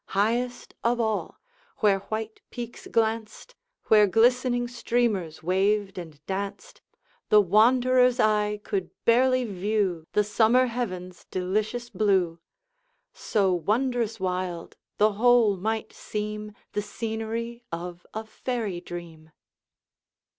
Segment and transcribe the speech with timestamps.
[0.17, 1.37] Highest of all,
[1.77, 3.53] where white peaks glanced,
[3.83, 6.81] Where glistening streamers waved and danced,
[7.29, 12.39] The wanderer's eye could barely view The summer heaven's delicious blue;
[13.13, 19.29] So wondrous wild, the whole might seem The scenery of a fairy dream.